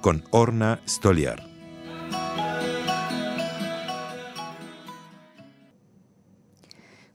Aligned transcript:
con 0.00 0.24
Orna 0.30 0.80
Stoliar. 0.86 1.48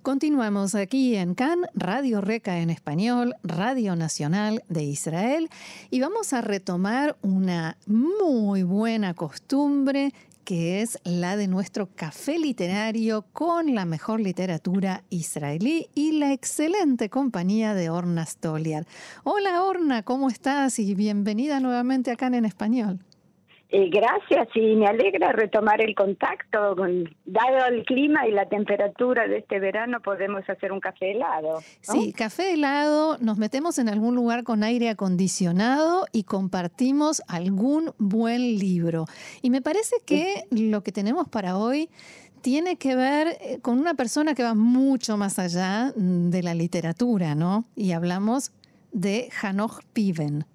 Continuamos 0.01 0.75
aquí 0.75 1.15
en 1.15 1.33
CAN, 1.33 1.61
Radio 1.75 2.19
Reca 2.19 2.59
en 2.59 2.69
español, 2.69 3.35
Radio 3.41 3.95
Nacional 3.95 4.61
de 4.67 4.83
Israel, 4.83 5.49
y 5.91 6.01
vamos 6.01 6.33
a 6.33 6.41
retomar 6.41 7.15
una 7.21 7.77
muy 7.85 8.63
buena 8.63 9.13
costumbre 9.13 10.13
que 10.43 10.81
es 10.81 10.99
la 11.03 11.37
de 11.37 11.47
nuestro 11.47 11.89
café 11.95 12.37
literario 12.37 13.25
con 13.33 13.73
la 13.75 13.85
mejor 13.85 14.19
literatura 14.19 15.03
israelí 15.09 15.87
y 15.95 16.13
la 16.13 16.33
excelente 16.33 17.09
compañía 17.09 17.73
de 17.73 17.89
Orna 17.89 18.25
Stoliar. 18.25 18.85
Hola 19.23 19.63
Orna, 19.63 20.03
¿cómo 20.03 20.29
estás? 20.29 20.79
Y 20.79 20.95
bienvenida 20.95 21.59
nuevamente 21.59 22.11
acá 22.11 22.27
en 22.27 22.45
español. 22.45 22.99
Eh, 23.75 23.89
gracias 23.89 24.49
y 24.53 24.75
me 24.75 24.85
alegra 24.85 25.31
retomar 25.31 25.81
el 25.81 25.95
contacto. 25.95 26.75
Dado 27.25 27.65
el 27.71 27.83
clima 27.85 28.27
y 28.27 28.31
la 28.31 28.47
temperatura 28.47 29.27
de 29.27 29.39
este 29.39 29.59
verano, 29.59 29.99
podemos 29.99 30.47
hacer 30.47 30.71
un 30.71 30.79
café 30.79 31.13
helado. 31.13 31.59
Sí, 31.81 32.13
café 32.13 32.53
helado, 32.53 33.17
nos 33.17 33.39
metemos 33.39 33.79
en 33.79 33.89
algún 33.89 34.13
lugar 34.13 34.43
con 34.43 34.61
aire 34.61 34.89
acondicionado 34.89 36.05
y 36.11 36.25
compartimos 36.25 37.23
algún 37.27 37.95
buen 37.97 38.59
libro. 38.59 39.05
Y 39.41 39.49
me 39.49 39.63
parece 39.63 39.95
que 40.05 40.43
lo 40.51 40.83
que 40.83 40.91
tenemos 40.91 41.27
para 41.27 41.57
hoy 41.57 41.89
tiene 42.41 42.75
que 42.75 42.95
ver 42.95 43.39
eh, 43.41 43.57
con 43.63 43.79
una 43.79 43.95
persona 43.95 44.35
que 44.35 44.43
va 44.43 44.53
mucho 44.53 45.17
más 45.17 45.39
allá 45.39 45.91
de 45.95 46.43
la 46.43 46.53
literatura, 46.53 47.33
¿no? 47.33 47.65
Y 47.75 47.93
hablamos 47.93 48.51
de 48.91 49.29
Hanoch 49.41 49.81
Piven. 49.93 50.45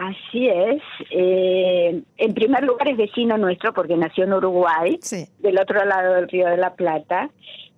Así 0.00 0.48
es. 0.48 0.82
Eh, 1.10 2.02
en 2.16 2.34
primer 2.34 2.64
lugar 2.64 2.88
es 2.88 2.96
vecino 2.96 3.36
nuestro 3.36 3.74
porque 3.74 3.96
nació 3.96 4.24
en 4.24 4.32
Uruguay, 4.32 4.98
del 5.40 5.58
otro 5.58 5.84
lado 5.84 6.14
del 6.14 6.28
Río 6.28 6.46
de 6.46 6.56
la 6.56 6.74
Plata, 6.74 7.28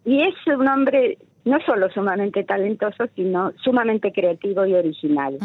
y 0.04 0.22
es 0.22 0.34
un 0.46 0.68
hombre 0.68 1.18
no 1.44 1.58
solo 1.66 1.90
sumamente 1.90 2.44
talentoso, 2.44 3.06
sino 3.16 3.52
sumamente 3.64 4.12
creativo 4.12 4.64
y 4.64 4.74
original. 4.74 5.38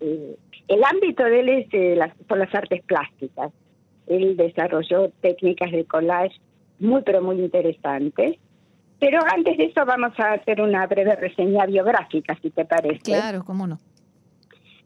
Eh, 0.00 0.36
el 0.68 0.84
ámbito 0.84 1.24
de 1.24 1.40
él 1.40 1.48
es 1.48 1.66
eh, 1.72 1.96
las, 1.96 2.14
por 2.26 2.36
las 2.36 2.54
artes 2.54 2.82
plásticas. 2.82 3.50
Él 4.06 4.36
desarrolló 4.36 5.10
técnicas 5.22 5.72
de 5.72 5.86
collage 5.86 6.38
muy, 6.78 7.00
pero 7.02 7.22
muy 7.22 7.36
interesantes. 7.36 8.36
Pero 9.00 9.20
antes 9.34 9.56
de 9.56 9.64
eso 9.64 9.86
vamos 9.86 10.12
a 10.18 10.32
hacer 10.32 10.60
una 10.60 10.86
breve 10.86 11.16
reseña 11.16 11.64
biográfica, 11.64 12.36
si 12.42 12.50
te 12.50 12.66
parece. 12.66 13.00
Claro, 13.00 13.44
cómo 13.44 13.66
no. 13.66 13.78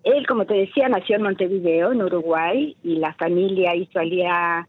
Él, 0.05 0.27
como 0.27 0.45
te 0.47 0.55
decía, 0.55 0.89
nació 0.89 1.17
en 1.17 1.23
Montevideo, 1.23 1.93
en 1.93 2.03
Uruguay, 2.03 2.77
y 2.83 2.97
la 2.97 3.15
familia 3.15 3.75
hizo 3.77 3.99
alía 3.99 4.67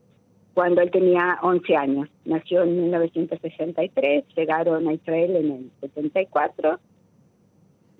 cuando 0.53 0.81
él 0.81 0.91
tenía 0.91 1.39
11 1.41 1.75
años. 1.75 2.09
Nació 2.25 2.63
en 2.63 2.79
1963, 2.83 4.25
llegaron 4.35 4.87
a 4.87 4.93
Israel 4.93 5.35
en 5.35 5.51
el 5.51 5.71
74, 5.81 6.79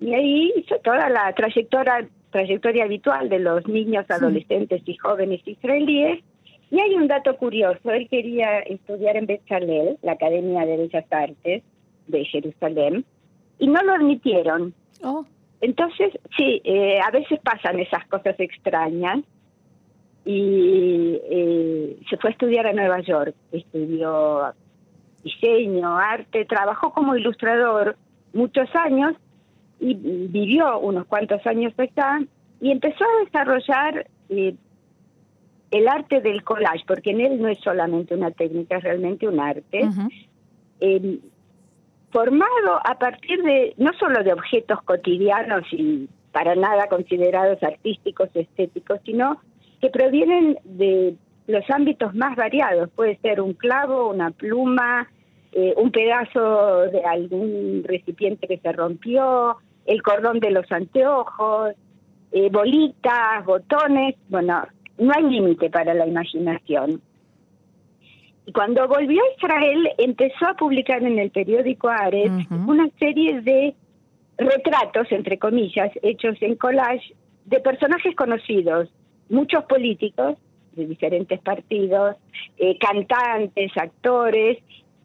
y 0.00 0.14
ahí 0.14 0.52
hizo 0.56 0.76
toda 0.78 1.08
la 1.08 1.32
trayectoria, 1.32 2.08
trayectoria 2.30 2.84
habitual 2.84 3.28
de 3.28 3.40
los 3.40 3.66
niños, 3.66 4.08
adolescentes 4.08 4.82
y 4.86 4.96
jóvenes 4.96 5.40
israelíes. 5.44 6.22
Y 6.70 6.80
hay 6.80 6.94
un 6.94 7.08
dato 7.08 7.36
curioso, 7.36 7.90
él 7.90 8.08
quería 8.08 8.60
estudiar 8.60 9.16
en 9.16 9.26
Bezalel, 9.26 9.98
la 10.02 10.12
Academia 10.12 10.66
de 10.66 10.76
Bellas 10.76 11.04
Artes 11.10 11.62
de 12.08 12.24
Jerusalén, 12.24 13.04
y 13.58 13.66
no 13.66 13.82
lo 13.82 13.92
admitieron. 13.92 14.74
Oh. 15.02 15.24
Entonces, 15.64 16.12
sí, 16.36 16.60
eh, 16.62 17.00
a 17.00 17.10
veces 17.10 17.40
pasan 17.42 17.80
esas 17.80 18.06
cosas 18.08 18.38
extrañas 18.38 19.20
y 20.26 21.18
eh, 21.30 21.98
se 22.10 22.18
fue 22.18 22.28
a 22.28 22.32
estudiar 22.34 22.66
a 22.66 22.74
Nueva 22.74 23.00
York, 23.00 23.34
estudió 23.50 24.52
diseño, 25.22 25.96
arte, 25.96 26.44
trabajó 26.44 26.92
como 26.92 27.16
ilustrador 27.16 27.96
muchos 28.34 28.68
años 28.74 29.14
y 29.80 29.94
vivió 29.94 30.80
unos 30.80 31.06
cuantos 31.06 31.40
años 31.46 31.72
acá 31.78 32.22
y 32.60 32.70
empezó 32.70 33.02
a 33.02 33.24
desarrollar 33.24 34.06
eh, 34.28 34.54
el 35.70 35.88
arte 35.88 36.20
del 36.20 36.44
collage, 36.44 36.84
porque 36.86 37.12
en 37.12 37.22
él 37.22 37.40
no 37.40 37.48
es 37.48 37.58
solamente 37.60 38.14
una 38.14 38.32
técnica, 38.32 38.76
es 38.76 38.84
realmente 38.84 39.26
un 39.26 39.40
arte 39.40 39.88
formado 42.14 42.78
a 42.84 42.96
partir 42.96 43.42
de 43.42 43.74
no 43.76 43.92
solo 43.98 44.22
de 44.22 44.32
objetos 44.32 44.80
cotidianos 44.84 45.64
y 45.72 46.08
para 46.30 46.54
nada 46.54 46.86
considerados 46.86 47.60
artísticos, 47.60 48.28
estéticos, 48.34 49.00
sino 49.04 49.40
que 49.80 49.90
provienen 49.90 50.56
de 50.62 51.16
los 51.48 51.68
ámbitos 51.70 52.14
más 52.14 52.36
variados. 52.36 52.88
Puede 52.94 53.16
ser 53.16 53.40
un 53.40 53.54
clavo, 53.54 54.10
una 54.10 54.30
pluma, 54.30 55.10
eh, 55.50 55.74
un 55.76 55.90
pedazo 55.90 56.82
de 56.82 57.02
algún 57.04 57.82
recipiente 57.84 58.46
que 58.46 58.58
se 58.58 58.72
rompió, 58.72 59.56
el 59.84 60.00
cordón 60.00 60.38
de 60.38 60.52
los 60.52 60.70
anteojos, 60.70 61.72
eh, 62.30 62.48
bolitas, 62.48 63.44
botones. 63.44 64.14
Bueno, 64.28 64.62
no 64.98 65.12
hay 65.16 65.24
límite 65.24 65.68
para 65.68 65.92
la 65.94 66.06
imaginación. 66.06 67.02
Y 68.46 68.52
cuando 68.52 68.86
volvió 68.86 69.22
a 69.22 69.34
Israel, 69.36 69.88
empezó 69.98 70.46
a 70.46 70.54
publicar 70.54 71.02
en 71.02 71.18
el 71.18 71.30
periódico 71.30 71.88
Ares 71.88 72.30
una 72.50 72.88
serie 72.98 73.40
de 73.40 73.74
retratos, 74.36 75.10
entre 75.10 75.38
comillas, 75.38 75.90
hechos 76.02 76.36
en 76.40 76.56
collage, 76.56 77.14
de 77.46 77.60
personajes 77.60 78.14
conocidos, 78.16 78.90
muchos 79.28 79.64
políticos 79.64 80.36
de 80.72 80.86
diferentes 80.86 81.40
partidos, 81.40 82.16
eh, 82.58 82.76
cantantes, 82.78 83.70
actores, 83.76 84.58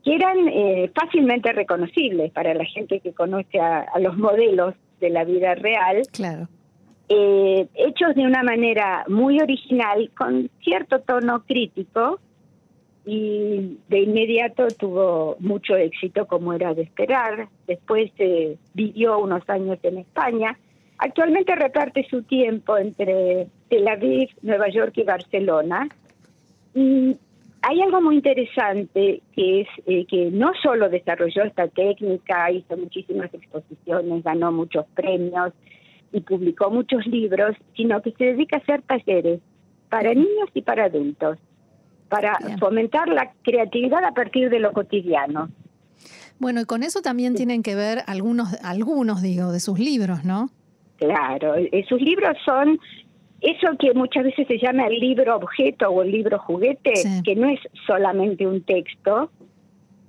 que 0.04 0.16
eran 0.16 0.48
eh, 0.48 0.92
fácilmente 0.96 1.52
reconocibles 1.54 2.32
para 2.32 2.54
la 2.54 2.66
gente 2.66 3.00
que 3.00 3.14
conoce 3.14 3.60
a, 3.60 3.86
los 4.00 4.18
modelos 4.18 4.74
de 5.00 5.10
la 5.10 5.24
vida 5.24 5.56
real. 5.56 6.02
Claro. 6.12 6.48
Eh, 7.10 7.68
hechos 7.76 8.16
de 8.16 8.22
una 8.22 8.44
manera 8.44 9.06
muy 9.08 9.40
original, 9.40 10.12
con 10.18 10.50
cierto 10.64 11.00
tono 11.02 11.44
crítico, 11.46 12.20
y 13.06 13.78
de 13.88 14.00
inmediato 14.00 14.68
tuvo 14.68 15.38
mucho 15.40 15.76
éxito 15.76 16.28
como 16.28 16.54
era 16.54 16.74
de 16.74 16.84
esperar. 16.84 17.48
Después 17.68 18.12
eh, 18.20 18.58
vivió 18.74 19.20
unos 19.20 19.48
años 19.50 19.80
en 19.84 20.00
España. 20.00 20.58
Actualmente 20.98 21.56
reparte 21.56 22.06
su 22.10 22.24
tiempo 22.24 22.78
entre 22.78 23.48
Tel 23.70 23.88
Aviv, 23.88 24.30
Nueva 24.42 24.70
York 24.70 24.94
y 24.98 25.04
Barcelona. 25.04 25.88
Y 26.76 27.16
hay 27.62 27.82
algo 27.82 28.02
muy 28.02 28.16
interesante 28.16 29.22
que 29.34 29.62
es 29.62 29.68
eh, 29.86 30.06
que 30.06 30.30
no 30.31 30.52
solo 30.62 30.90
desarrolló 30.90 31.44
esta 31.44 31.68
técnica, 31.68 32.52
hizo 32.52 32.78
muchísimas 32.78 33.34
exposiciones, 33.34 34.24
ganó 34.24 34.52
muchos 34.52 34.86
premios 34.94 35.54
y 36.12 36.22
publicó 36.22 36.70
muchos 36.70 37.06
libros, 37.08 37.56
sino 37.76 38.02
que 38.02 38.12
se 38.12 38.26
dedica 38.26 38.58
a 38.58 38.60
hacer 38.60 38.81
talleres 38.81 39.40
para 39.90 40.14
niños 40.14 40.50
y 40.54 40.62
para 40.62 40.86
adultos 40.86 41.38
para 42.10 42.38
fomentar 42.60 43.08
la 43.08 43.32
creatividad 43.44 44.04
a 44.04 44.12
partir 44.12 44.50
de 44.50 44.60
lo 44.60 44.74
cotidiano. 44.74 45.50
Bueno, 46.40 46.62
y 46.62 46.66
con 46.66 46.84
eso 46.84 47.02
también 47.02 47.36
tienen 47.36 47.64
que 47.64 47.76
ver 47.76 48.00
algunos, 48.08 48.54
algunos 48.64 49.22
digo, 49.22 49.52
de 49.52 49.60
sus 49.60 49.78
libros, 49.78 50.24
¿no? 50.24 50.50
Claro, 50.98 51.56
eh, 51.56 51.86
sus 51.88 52.02
libros 52.02 52.38
son 52.46 52.80
eso 53.42 53.68
que 53.80 53.94
muchas 53.94 54.26
veces 54.26 54.48
se 54.48 54.58
llama 54.58 54.88
el 54.88 55.00
libro 55.00 55.36
objeto 55.38 55.90
o 55.90 56.02
el 56.02 56.12
libro 56.12 56.40
juguete, 56.40 56.94
que 57.24 57.36
no 57.36 57.50
es 57.50 57.60
solamente 57.88 58.46
un 58.46 58.62
texto 58.64 59.32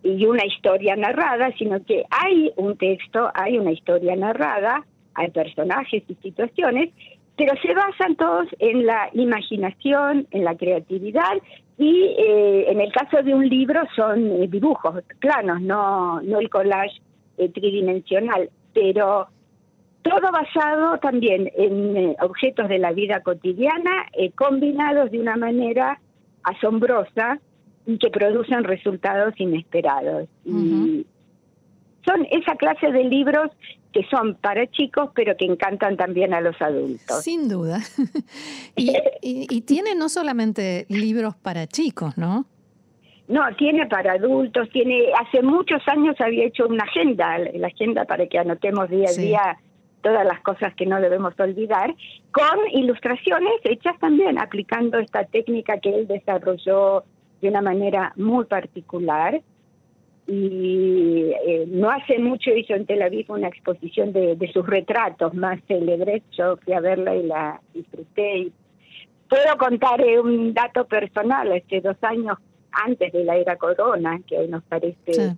y 0.03 0.25
una 0.25 0.45
historia 0.45 0.97
narrada, 0.97 1.53
sino 1.59 1.85
que 1.85 2.05
hay 2.11 2.53
un 2.57 2.77
texto, 2.77 3.31
hay 3.35 3.59
una 3.59 3.71
historia 3.73 4.17
narrada, 4.17 4.85
hay 5.15 5.31
personajes 5.31 6.03
y 6.09 6.15
situaciones, 6.17 6.91
pero 7.41 7.55
se 7.63 7.73
basan 7.73 8.17
todos 8.17 8.49
en 8.59 8.85
la 8.85 9.09
imaginación, 9.15 10.27
en 10.31 10.45
la 10.45 10.59
creatividad 10.59 11.39
y 11.79 12.15
eh, 12.19 12.71
en 12.71 12.83
el 12.83 12.93
caso 12.93 13.23
de 13.23 13.33
un 13.33 13.49
libro 13.49 13.81
son 13.97 14.43
eh, 14.43 14.47
dibujos 14.47 15.03
planos, 15.21 15.63
no, 15.63 16.21
no 16.21 16.39
el 16.39 16.51
collage 16.51 17.01
eh, 17.39 17.49
tridimensional, 17.49 18.51
pero 18.75 19.29
todo 20.03 20.31
basado 20.31 20.99
también 20.99 21.51
en 21.57 21.97
eh, 21.97 22.17
objetos 22.21 22.69
de 22.69 22.79
la 22.79 22.93
vida 22.93 23.23
cotidiana, 23.23 24.05
combinados 24.35 25.11
de 25.11 25.21
una 25.21 25.37
manera 25.37 25.99
asombrosa 26.43 27.41
y 27.87 27.97
que 27.97 28.11
producen 28.11 28.65
resultados 28.65 29.33
inesperados. 29.39 30.29
Y 30.45 31.07
son 32.05 32.27
esa 32.31 32.57
clase 32.57 32.91
de 32.93 33.05
libros 33.05 33.51
que 33.93 34.05
son 34.11 34.37
para 34.37 34.67
chicos, 34.69 35.11
pero 35.15 35.37
que 35.37 35.45
encantan 35.45 35.97
también 35.97 36.33
a 36.33 36.41
los 36.41 36.61
adultos. 36.63 37.23
Sin 37.23 37.49
duda. 37.49 37.81
y, 38.77 38.95
y, 39.21 39.61
tiene 39.63 39.95
no 39.95 40.09
solamente 40.09 40.87
libros 40.89 41.35
para 41.35 41.67
chicos, 41.67 42.17
¿no? 42.17 42.47
No, 43.27 43.43
tiene 43.57 43.87
para 43.87 44.15
adultos, 44.15 44.69
tiene, 44.71 45.13
hace 45.13 45.43
muchos 45.43 45.81
años 45.87 46.17
había 46.21 46.47
hecho 46.47 46.67
una 46.67 46.85
agenda, 46.85 47.39
la 47.39 47.69
agenda 47.69 48.05
para 48.05 48.27
que 48.27 48.39
anotemos 48.39 48.89
día 48.91 49.09
a 49.09 49.13
día 49.13 49.59
todas 50.03 50.25
las 50.25 50.41
cosas 50.41 50.75
que 50.75 50.87
no 50.87 51.01
debemos 51.01 51.39
olvidar, 51.39 51.95
con 52.33 52.59
ilustraciones 52.73 53.53
hechas 53.65 53.99
también 53.99 54.39
aplicando 54.39 54.99
esta 54.99 55.25
técnica 55.25 55.79
que 55.79 55.91
él 55.91 56.07
desarrolló 56.07 57.05
de 57.41 57.49
una 57.49 57.63
manera 57.63 58.13
muy 58.17 58.45
particular. 58.47 59.41
Y 60.27 61.33
eh, 61.47 61.65
no 61.69 61.91
hace 61.91 62.19
mucho 62.19 62.51
hizo 62.51 62.75
en 62.75 62.87
Tel 62.87 63.03
Aviv 63.03 63.31
una 63.31 63.49
exposición 63.49 64.13
de, 64.13 64.51
sus 64.53 64.67
retratos 64.67 65.35
más 65.35 65.61
célebres. 65.67 66.23
Yo 66.37 66.57
fui 66.59 66.73
a 66.73 66.81
verla 66.81 67.17
y 67.17 67.25
la 67.25 67.61
disfruté. 67.75 68.39
Y 68.39 68.53
puedo 69.29 69.57
contar 69.59 70.01
eh, 70.01 70.21
un 70.21 70.55
dato 70.55 70.85
personal, 70.87 71.51
este 71.53 71.81
dos 71.81 71.97
años 72.03 72.39
antes 72.71 73.13
de 73.13 73.25
la 73.25 73.37
era 73.37 73.57
corona, 73.57 74.21
que 74.27 74.39
hoy 74.39 74.49
nos 74.49 74.63
parece 74.65 75.37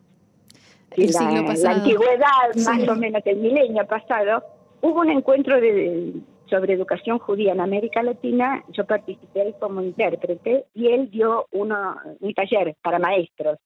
la, 0.97 1.71
antigüedad, 1.71 2.55
más 2.57 2.89
o 2.89 2.95
menos 2.97 3.23
el 3.25 3.37
milenio 3.39 3.87
pasado, 3.87 4.43
hubo 4.81 5.01
un 5.01 5.11
encuentro 5.11 5.61
de, 5.61 6.13
sobre 6.49 6.75
educación 6.75 7.19
judía 7.19 7.53
en 7.53 7.61
América 7.61 8.03
Latina. 8.03 8.63
Yo 8.73 8.85
participé 8.85 9.55
como 9.59 9.81
intérprete 9.81 10.67
y 10.75 10.89
él 10.89 11.11
dio 11.11 11.47
uno, 11.53 11.97
un 12.21 12.35
taller 12.35 12.77
para 12.83 12.99
maestros. 12.99 13.59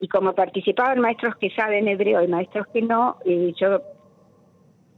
Y 0.00 0.08
como 0.08 0.34
participaban 0.34 1.00
maestros 1.00 1.36
que 1.36 1.50
saben 1.50 1.88
hebreo 1.88 2.22
y 2.22 2.28
maestros 2.28 2.66
que 2.72 2.82
no, 2.82 3.16
eh, 3.24 3.52
yo 3.56 3.80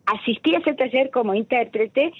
asistí 0.07 0.55
a 0.55 0.59
ese 0.59 0.75
taller 0.75 1.11
como 1.11 1.35
intérprete 1.35 2.13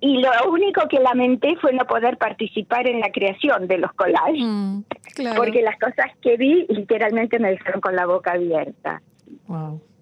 y 0.00 0.20
lo 0.20 0.30
único 0.50 0.88
que 0.88 0.98
lamenté 0.98 1.56
fue 1.60 1.72
no 1.72 1.86
poder 1.86 2.16
participar 2.18 2.88
en 2.88 3.00
la 3.00 3.10
creación 3.10 3.68
de 3.68 3.78
los 3.78 3.92
collages, 3.92 4.42
mm, 4.44 4.80
porque 5.36 5.62
las 5.62 5.78
cosas 5.78 6.06
que 6.20 6.36
vi 6.36 6.66
literalmente 6.68 7.38
me 7.38 7.50
dejaron 7.50 7.80
con 7.80 7.94
la 7.94 8.06
boca 8.06 8.32
abierta. 8.32 9.00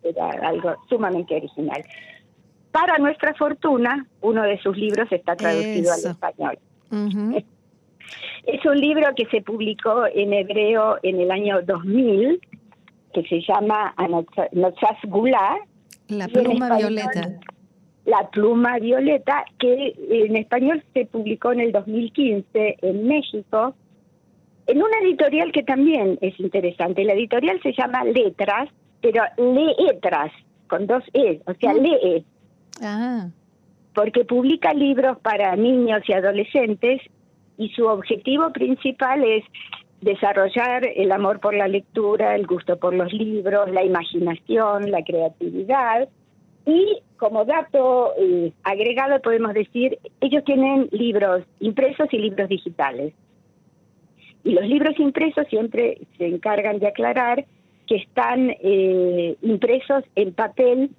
Era 0.03 0.31
algo 0.49 0.75
sumamente 0.89 1.37
original. 1.37 1.85
Para 2.73 2.99
nuestra 2.99 3.35
fortuna, 3.35 4.07
uno 4.23 4.43
de 4.43 4.59
sus 4.63 4.77
libros 4.77 5.11
está 5.11 5.37
traducido 5.37 5.93
al 5.93 6.13
español. 6.13 6.59
Es 8.47 8.65
un 8.65 8.79
libro 8.79 9.07
que 9.15 9.27
se 9.27 9.43
publicó 9.43 10.07
en 10.07 10.33
hebreo 10.33 10.99
en 11.03 11.21
el 11.21 11.31
año 11.31 11.63
2000, 11.63 12.41
que 13.13 13.23
se 13.25 13.41
llama 13.43 13.95
Anotzas 13.97 14.99
Gula, 15.05 15.59
la 16.09 16.29
pluma 16.29 16.77
violeta. 16.77 17.41
La 18.05 18.29
pluma 18.31 18.79
violeta, 18.79 19.45
que 19.59 19.95
en 20.11 20.37
español 20.37 20.83
se 20.95 21.07
publicó 21.07 21.53
en 21.53 21.61
el 21.61 21.73
2015 21.73 22.79
en 22.83 23.07
México, 23.07 23.75
en 24.67 24.83
una 24.83 24.99
editorial 25.03 25.53
que 25.53 25.63
también 25.63 26.19
es 26.21 26.39
interesante. 26.41 27.05
La 27.05 27.13
editorial 27.13 27.61
se 27.63 27.73
llama 27.73 28.05
Letras, 28.05 28.69
pero 29.01 29.23
Letras, 29.37 30.33
con 30.67 30.87
dos 30.87 31.05
E, 31.13 31.41
o 31.47 31.55
sea, 31.55 31.75
mm. 31.75 31.77
lee. 31.77 32.25
Ah. 32.83 33.29
Porque 33.95 34.25
publica 34.25 34.73
libros 34.73 35.19
para 35.19 35.55
niños 35.57 36.03
y 36.09 36.13
adolescentes 36.13 37.03
y 37.61 37.69
su 37.69 37.87
objetivo 37.87 38.51
principal 38.53 39.23
es 39.23 39.45
desarrollar 40.01 40.83
el 40.97 41.13
amor 41.13 41.41
por 41.41 41.55
la 41.55 41.69
lectura, 41.69 42.35
el 42.35 42.47
gusto 42.47 42.79
por 42.79 42.95
los 42.95 43.13
libros, 43.13 43.71
la 43.71 43.85
imaginación, 43.85 44.91
la 44.91 45.05
creatividad. 45.05 46.09
Y 46.65 47.03
como 47.19 47.45
dato 47.45 48.15
eh, 48.19 48.53
agregado 48.63 49.21
podemos 49.21 49.53
decir, 49.53 49.99
ellos 50.23 50.43
tienen 50.45 50.89
libros 50.91 51.45
impresos 51.61 52.09
y 52.13 52.19
libros 52.19 52.49
digitales. 52.49 53.13
Y 54.43 54.53
los 54.53 54.65
libros 54.65 54.99
impresos 54.99 55.47
siempre 55.49 55.99
se 56.17 56.29
encargan 56.29 56.79
de 56.79 56.89
aclarar 56.89 57.45
que 57.87 57.97
están 57.97 58.57
eh, 58.63 59.37
impresos 59.43 60.03
en 60.15 60.33
papel 60.33 60.93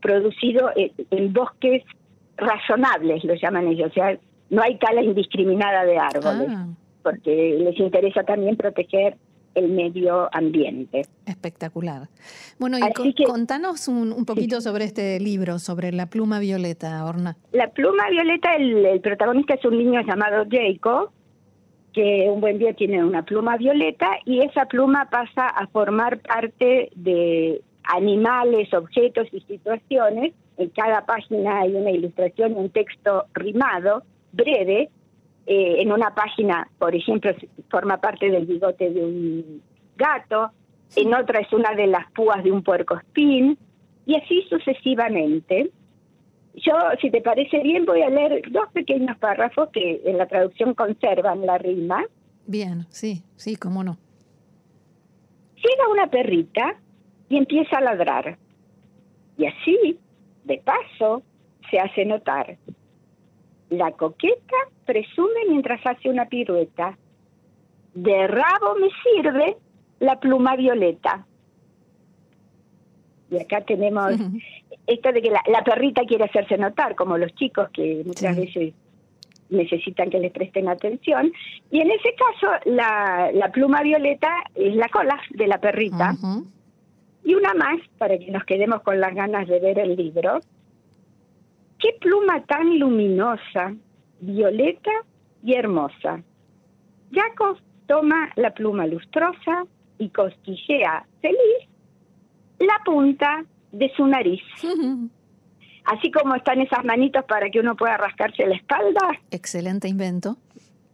producido 0.00 0.72
en, 0.74 1.32
bosques 1.32 1.84
razonables, 2.36 3.22
lo 3.22 3.34
llaman 3.34 3.68
ellos. 3.68 3.92
O 3.92 3.94
sea, 3.94 4.18
no 4.52 4.62
hay 4.62 4.78
tala 4.78 5.02
indiscriminada 5.02 5.84
de 5.84 5.98
árboles. 5.98 6.48
Ah 6.48 6.68
porque 7.02 7.56
les 7.58 7.78
interesa 7.78 8.22
también 8.22 8.56
proteger 8.56 9.16
el 9.54 9.68
medio 9.68 10.30
ambiente. 10.32 11.02
Espectacular. 11.26 12.08
Bueno, 12.58 12.78
y 12.78 13.24
contanos 13.24 13.86
un, 13.86 14.24
poquito 14.24 14.62
sobre 14.62 14.86
este 14.86 15.20
libro, 15.20 15.58
sobre 15.58 15.92
la 15.92 16.06
pluma 16.06 16.38
violeta, 16.38 17.04
Orna. 17.04 17.36
La 17.52 17.68
pluma 17.68 18.08
violeta, 18.08 18.54
el, 18.54 19.00
protagonista 19.02 19.54
es 19.54 19.64
un 19.66 19.76
niño 19.76 20.00
llamado 20.06 20.46
Jacob, 20.50 21.10
que 21.92 22.30
un 22.30 22.40
buen 22.40 22.58
día 22.58 22.72
tiene 22.72 23.04
una 23.04 23.24
pluma 23.24 23.58
violeta 23.58 24.08
y 24.24 24.40
esa 24.42 24.64
pluma 24.64 25.10
pasa 25.10 25.46
a 25.48 25.66
formar 25.66 26.20
parte 26.20 26.90
de 26.94 27.60
animales, 27.84 28.72
objetos 28.72 29.28
y 29.32 29.40
situaciones. 29.40 30.32
En 30.56 30.70
cada 30.70 31.04
página 31.04 31.60
hay 31.60 31.74
una 31.74 31.90
ilustración 31.90 32.52
y 32.52 32.54
un 32.54 32.70
texto 32.70 33.26
rimado, 33.34 34.02
breve, 34.32 34.90
eh, 35.46 35.76
en 35.80 35.92
una 35.92 36.14
página, 36.14 36.68
por 36.78 36.94
ejemplo, 36.94 37.32
forma 37.70 37.98
parte 37.98 38.30
del 38.30 38.46
bigote 38.46 38.90
de 38.90 39.04
un 39.04 39.62
gato, 39.96 40.50
en 40.96 41.14
otra 41.14 41.40
es 41.40 41.52
una 41.52 41.74
de 41.74 41.86
las 41.86 42.10
púas 42.12 42.42
de 42.42 42.52
un 42.52 42.62
puercoespín, 42.62 43.58
y 44.06 44.16
así 44.16 44.42
sucesivamente. 44.48 45.70
Yo, 46.54 46.74
si 47.00 47.10
te 47.10 47.22
parece 47.22 47.62
bien, 47.62 47.86
voy 47.86 48.02
a 48.02 48.10
leer 48.10 48.42
dos 48.50 48.68
pequeños 48.72 49.16
párrafos 49.18 49.70
que 49.72 50.02
en 50.04 50.18
la 50.18 50.26
traducción 50.26 50.74
conservan 50.74 51.46
la 51.46 51.58
rima. 51.58 52.04
Bien, 52.46 52.86
sí, 52.90 53.22
sí, 53.36 53.56
cómo 53.56 53.82
no. 53.84 53.96
Llega 55.56 55.88
una 55.90 56.08
perrita 56.08 56.76
y 57.28 57.38
empieza 57.38 57.78
a 57.78 57.80
ladrar. 57.80 58.36
Y 59.38 59.46
así, 59.46 59.98
de 60.44 60.58
paso, 60.58 61.22
se 61.70 61.78
hace 61.78 62.04
notar. 62.04 62.58
La 63.72 63.90
coqueta 63.92 64.56
presume 64.84 65.46
mientras 65.48 65.80
hace 65.86 66.10
una 66.10 66.26
pirueta. 66.26 66.98
De 67.94 68.26
rabo 68.26 68.74
me 68.78 68.88
sirve 69.02 69.56
la 69.98 70.20
pluma 70.20 70.56
violeta. 70.56 71.26
Y 73.30 73.40
acá 73.40 73.62
tenemos 73.62 74.12
esto 74.86 75.10
de 75.10 75.22
que 75.22 75.30
la, 75.30 75.64
perrita 75.64 76.02
quiere 76.04 76.24
hacerse 76.24 76.58
notar, 76.58 76.94
como 76.94 77.16
los 77.16 77.34
chicos 77.34 77.70
que 77.72 78.02
muchas 78.04 78.36
veces 78.36 78.74
necesitan 79.48 80.10
que 80.10 80.18
les 80.18 80.32
presten 80.32 80.68
atención. 80.68 81.32
Y 81.70 81.80
en 81.80 81.92
ese 81.92 82.14
caso, 82.14 82.52
la, 82.66 83.50
pluma 83.54 83.82
violeta 83.82 84.44
es 84.54 84.76
la 84.76 84.90
cola 84.90 85.18
de 85.30 85.46
la 85.46 85.58
perrita. 85.58 86.14
Y 87.24 87.34
una 87.34 87.54
más, 87.54 87.80
para 87.96 88.18
que 88.18 88.30
nos 88.30 88.44
quedemos 88.44 88.82
con 88.82 89.00
las 89.00 89.14
ganas 89.14 89.48
de 89.48 89.60
ver 89.60 89.78
el 89.78 89.96
libro, 89.96 90.40
Qué 91.82 91.96
pluma 92.00 92.40
tan 92.44 92.78
luminosa, 92.78 93.74
violeta 94.20 94.92
y 95.42 95.54
hermosa. 95.54 96.22
Jacob 97.12 97.58
toma 97.88 98.30
la 98.36 98.54
pluma 98.54 98.86
lustrosa 98.86 99.64
y 99.98 100.08
cosquillea 100.10 101.04
feliz 101.20 101.68
la 102.60 102.78
punta 102.84 103.44
de 103.72 103.92
su 103.96 104.06
nariz. 104.06 104.42
Así 105.84 106.12
como 106.12 106.36
están 106.36 106.60
esas 106.60 106.84
manitos 106.84 107.24
para 107.24 107.50
que 107.50 107.58
uno 107.58 107.74
pueda 107.74 107.96
rascarse 107.96 108.46
la 108.46 108.54
espalda. 108.54 109.18
Excelente 109.32 109.88
invento. 109.88 110.36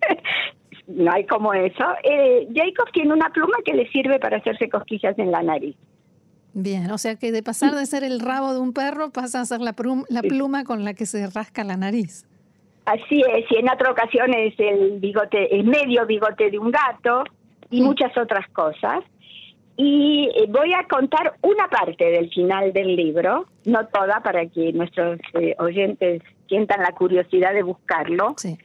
no 0.87 1.13
hay 1.13 1.27
como 1.27 1.53
eso. 1.53 1.85
Eh, 2.03 2.49
Jacob 2.55 2.91
tiene 2.95 3.13
una 3.13 3.29
pluma 3.29 3.59
que 3.63 3.75
le 3.75 3.87
sirve 3.91 4.19
para 4.19 4.39
hacerse 4.39 4.71
cosquillas 4.71 5.19
en 5.19 5.31
la 5.31 5.43
nariz. 5.43 5.77
Bien, 6.55 6.91
o 6.91 6.99
sea 6.99 7.17
que 7.17 7.31
de 7.31 7.43
pasar 7.43 7.75
de 7.75 7.87
ser 7.87 8.05
el 8.05 8.21
rabo 8.21 8.53
de 8.53 8.61
un 8.61 8.73
perro 8.73 9.11
pasa 9.11 9.41
a 9.41 9.45
ser 9.45 9.61
la, 9.61 9.75
la 10.09 10.23
pluma 10.23 10.65
con 10.65 10.85
la 10.85 10.95
que 10.95 11.07
se 11.07 11.27
rasca 11.29 11.63
la 11.65 11.77
nariz. 11.77 12.27
Así 12.85 13.21
es, 13.21 13.45
y 13.51 13.57
en 13.57 13.69
otra 13.69 13.91
ocasión 13.91 14.33
es 14.33 14.55
el 14.59 14.99
bigote, 14.99 15.55
el 15.55 15.65
medio 15.65 16.07
bigote 16.07 16.51
de 16.51 16.59
un 16.59 16.71
gato 16.71 17.23
y 17.71 17.83
muchas 17.83 18.17
otras 18.17 18.49
cosas. 18.49 19.05
Y 19.77 20.29
eh, 20.35 20.47
voy 20.49 20.73
a 20.73 20.85
contar 20.89 21.35
una 21.43 21.69
parte 21.69 22.05
del 22.07 22.31
final 22.31 22.73
del 22.73 22.97
libro, 22.97 23.47
no 23.65 23.87
toda, 23.87 24.21
para 24.23 24.47
que 24.47 24.73
nuestros 24.73 25.21
eh, 25.35 25.55
oyentes 25.59 26.23
sientan 26.49 26.81
la 26.81 26.93
curiosidad 26.93 27.53
de 27.53 27.63
buscarlo. 27.63 28.35
Sí. 28.39 28.59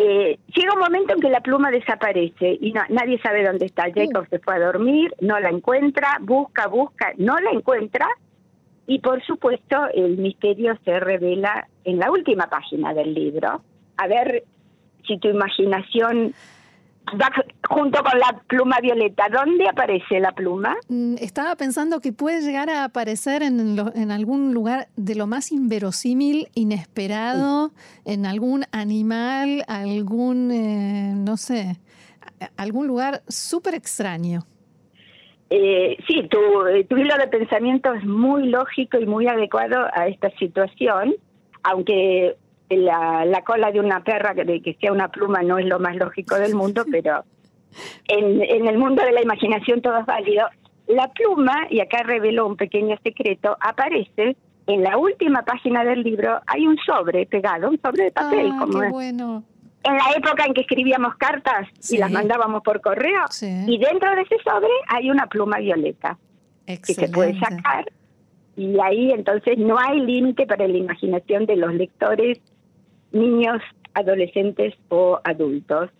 Eh, 0.00 0.38
llega 0.54 0.74
un 0.74 0.78
momento 0.78 1.12
en 1.12 1.20
que 1.20 1.28
la 1.28 1.40
pluma 1.40 1.72
desaparece 1.72 2.56
y 2.60 2.72
nadie 2.72 3.20
sabe 3.20 3.44
dónde 3.44 3.66
está. 3.66 3.86
Jacob 3.92 4.28
se 4.30 4.38
fue 4.38 4.54
a 4.54 4.60
dormir, 4.60 5.12
no 5.20 5.40
la 5.40 5.50
encuentra, 5.50 6.18
busca, 6.20 6.68
busca, 6.68 7.12
no 7.16 7.36
la 7.38 7.50
encuentra 7.50 8.06
Y 8.86 9.00
por 9.00 9.20
supuesto, 9.24 9.76
el 9.92 10.16
misterio 10.16 10.78
se 10.84 11.00
revela 11.00 11.66
en 11.84 11.98
la 11.98 12.12
última 12.12 12.46
página 12.48 12.94
del 12.94 13.12
libro. 13.12 13.60
A 13.96 14.06
ver 14.06 14.44
si 15.06 15.18
tu 15.18 15.28
imaginación 15.28 16.32
va 17.20 17.30
junto 17.68 18.02
con 18.02 18.18
la 18.18 18.40
pluma 18.46 18.78
violeta. 18.80 19.26
¿Dónde 19.30 19.68
aparece 19.68 20.20
la 20.20 20.32
pluma? 20.32 20.76
Mm, 20.88 21.16
estaba 21.20 21.56
pensando 21.56 22.00
que 22.00 22.12
puede 22.12 22.40
llegar 22.40 22.70
a 22.70 22.84
aparecer 22.84 23.42
en, 23.42 23.78
en 23.94 24.10
algún 24.10 24.54
lugar 24.54 24.88
de 24.96 25.14
lo 25.14 25.26
más 25.26 25.52
inverosímil, 25.52 26.48
inesperado, 26.54 27.72
en 28.04 28.26
algún 28.26 28.64
animal, 28.72 29.64
algún, 29.68 30.50
eh, 30.50 31.12
no 31.14 31.36
sé, 31.36 31.76
algún 32.56 32.86
lugar 32.86 33.22
súper 33.28 33.74
extraño. 33.74 34.40
Eh, 35.50 35.96
sí, 36.06 36.28
tu, 36.28 36.38
tu 36.88 36.96
hilo 36.98 37.16
de 37.16 37.26
pensamiento 37.28 37.92
es 37.94 38.04
muy 38.04 38.48
lógico 38.48 38.98
y 38.98 39.06
muy 39.06 39.26
adecuado 39.26 39.86
a 39.94 40.06
esta 40.08 40.30
situación, 40.38 41.14
aunque 41.62 42.36
la, 42.70 43.24
la 43.24 43.42
cola 43.42 43.70
de 43.72 43.80
una 43.80 44.02
perra 44.04 44.34
que, 44.34 44.60
que 44.62 44.74
sea 44.80 44.92
una 44.92 45.08
pluma 45.08 45.42
no 45.42 45.58
es 45.58 45.66
lo 45.66 45.78
más 45.78 45.96
lógico 45.96 46.34
del 46.36 46.54
mundo, 46.54 46.84
pero 46.90 47.24
en, 48.08 48.42
en 48.42 48.66
el 48.66 48.78
mundo 48.78 49.02
de 49.04 49.12
la 49.12 49.22
imaginación 49.22 49.80
todo 49.82 49.98
es 49.98 50.06
válido. 50.06 50.46
La 50.86 51.08
pluma, 51.12 51.66
y 51.70 51.80
acá 51.80 52.02
reveló 52.02 52.46
un 52.46 52.56
pequeño 52.56 52.96
secreto, 53.02 53.56
aparece 53.60 54.36
en 54.66 54.82
la 54.82 54.96
última 54.98 55.42
página 55.42 55.84
del 55.84 56.02
libro, 56.02 56.40
hay 56.46 56.66
un 56.66 56.76
sobre 56.78 57.26
pegado, 57.26 57.68
un 57.70 57.80
sobre 57.80 58.04
de 58.04 58.10
papel. 58.10 58.50
Ah, 58.52 58.56
como 58.60 58.80
qué 58.80 58.88
bueno. 58.88 59.42
En 59.84 59.94
la 59.96 60.10
época 60.16 60.44
en 60.44 60.54
que 60.54 60.62
escribíamos 60.62 61.14
cartas 61.16 61.68
Sí. 61.78 61.96
y 61.96 61.98
las 61.98 62.10
mandábamos 62.10 62.62
por 62.62 62.80
correo, 62.80 63.22
Sí. 63.30 63.46
y 63.66 63.78
dentro 63.78 64.14
de 64.14 64.22
ese 64.22 64.36
sobre 64.44 64.68
hay 64.88 65.10
una 65.10 65.26
pluma 65.26 65.58
violeta 65.58 66.18
que 66.66 66.78
se 66.94 67.08
puede 67.08 67.38
sacar 67.38 67.90
y 68.56 68.78
ahí 68.80 69.12
entonces 69.12 69.56
no 69.56 69.78
hay 69.78 70.00
límite 70.00 70.46
para 70.46 70.66
la 70.66 70.76
imaginación 70.76 71.46
de 71.46 71.56
los 71.56 71.72
lectores, 71.72 72.40
niños, 73.12 73.60
adolescentes 73.94 74.74
o 74.88 75.20
adultos. 75.24 75.90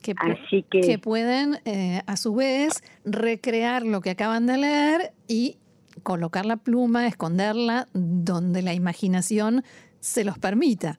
Que, 0.00 0.14
Así 0.16 0.64
que, 0.70 0.80
que 0.80 0.98
pueden, 0.98 1.58
eh, 1.66 2.00
a 2.06 2.16
su 2.16 2.34
vez, 2.34 2.82
recrear 3.04 3.82
lo 3.84 4.00
que 4.00 4.10
acaban 4.10 4.46
de 4.46 4.56
leer 4.56 5.12
y 5.28 5.58
colocar 6.02 6.46
la 6.46 6.56
pluma, 6.56 7.06
esconderla 7.06 7.86
donde 7.92 8.62
la 8.62 8.72
imaginación 8.72 9.62
se 10.00 10.24
los 10.24 10.38
permita. 10.38 10.98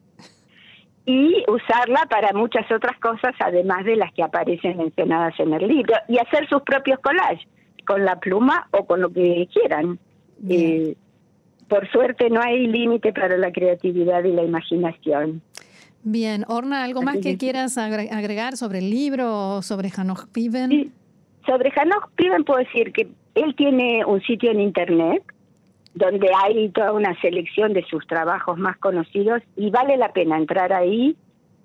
y 1.06 1.46
usarla 1.48 2.06
para 2.10 2.34
muchas 2.34 2.70
otras 2.70 3.00
cosas 3.00 3.34
además 3.40 3.86
de 3.86 3.96
las 3.96 4.12
que 4.14 4.22
aparecen 4.22 4.78
mencionadas 4.78 5.40
en 5.40 5.54
el 5.54 5.66
libro 5.66 5.96
y 6.10 6.18
hacer 6.20 6.50
sus 6.50 6.62
propios 6.64 7.00
collages 7.00 7.48
con 7.86 8.04
la 8.04 8.20
pluma 8.20 8.68
o 8.72 8.86
con 8.86 9.02
lo 9.02 9.10
que 9.10 9.48
quieran. 9.54 9.98
Eh, 10.50 10.96
por 11.68 11.90
suerte 11.92 12.30
no 12.30 12.42
hay 12.42 12.68
límite 12.68 13.14
para 13.14 13.38
la 13.38 13.52
creatividad 13.52 14.24
y 14.24 14.32
la 14.32 14.44
imaginación. 14.44 15.42
Bien, 16.04 16.46
Orna, 16.48 16.84
¿algo 16.84 17.02
más 17.02 17.18
que 17.18 17.38
quieras 17.38 17.78
agre- 17.78 18.10
agregar 18.12 18.56
sobre 18.56 18.80
el 18.80 18.90
libro 18.90 19.58
o 19.58 19.62
sobre 19.62 19.90
Hanoch 19.96 20.28
Piven? 20.32 20.70
Sí. 20.70 20.92
Sobre 21.46 21.72
Hanoch 21.76 22.10
Piven 22.16 22.44
puedo 22.44 22.60
decir 22.60 22.92
que 22.94 23.08
él 23.36 23.56
tiene 23.56 24.06
un 24.06 24.22
sitio 24.22 24.52
en 24.52 24.62
internet 24.62 25.24
donde 25.94 26.30
hay 26.44 26.70
toda 26.70 26.94
una 26.94 27.20
selección 27.22 27.74
de 27.74 27.84
sus 27.90 28.06
trabajos 28.08 28.58
más 28.58 28.78
conocidos 28.78 29.42
y 29.56 29.70
vale 29.70 29.98
la 29.98 30.14
pena 30.14 30.38
entrar 30.38 30.72
ahí 30.72 31.16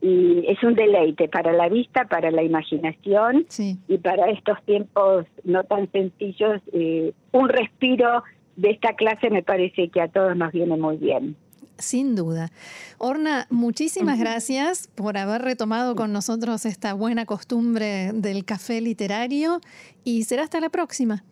y 0.01 0.45
es 0.49 0.61
un 0.65 0.75
deleite 0.75 1.29
para 1.29 1.53
la 1.53 1.69
vista, 1.69 2.07
para 2.07 2.31
la 2.33 2.43
imaginación 2.43 3.45
Sí, 3.49 3.77
y 3.89 3.99
para 3.99 4.31
estos 4.31 4.61
tiempos 4.65 5.27
no 5.45 5.63
tan 5.65 5.91
sencillos, 5.93 6.61
eh, 6.73 7.13
un 7.33 7.49
respiro 7.49 8.25
de 8.57 8.71
esta 8.71 8.95
clase 8.95 9.31
me 9.31 9.43
parece 9.43 9.89
que 9.89 10.01
a 10.01 10.09
todos 10.09 10.37
nos 10.37 10.53
viene 10.53 10.77
muy 10.77 10.97
bien. 10.97 11.37
sin 11.79 12.15
duda. 12.15 12.51
Orna, 12.99 13.47
muchísimas 13.51 14.19
gracias 14.19 14.89
por 14.95 15.17
haber 15.19 15.43
retomado 15.43 15.97
con 15.97 16.13
nosotros 16.13 16.65
esta 16.67 16.95
buena 16.95 17.27
costumbre 17.27 18.13
del 18.13 18.45
café 18.45 18.81
literario 18.81 19.61
y 20.05 20.23
será 20.25 20.45
hasta 20.45 20.61
la 20.61 20.69
próxima. 20.71 21.25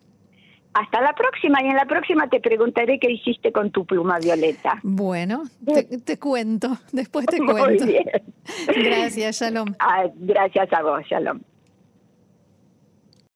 Hasta 0.73 1.01
la 1.01 1.13
próxima 1.13 1.59
y 1.63 1.67
en 1.67 1.75
la 1.75 1.85
próxima 1.85 2.29
te 2.29 2.39
preguntaré 2.39 2.97
qué 2.99 3.11
hiciste 3.11 3.51
con 3.51 3.71
tu 3.71 3.85
pluma 3.85 4.19
violeta. 4.19 4.79
Bueno, 4.83 5.43
te, 5.65 5.83
te 5.83 6.17
cuento, 6.17 6.77
después 6.93 7.25
te 7.25 7.41
Muy 7.41 7.53
cuento. 7.61 7.85
bien. 7.85 8.05
Gracias, 8.67 9.39
Shalom. 9.39 9.73
Ah, 9.79 10.05
gracias 10.15 10.71
a 10.71 10.81
vos, 10.81 11.01
Shalom. 11.09 11.41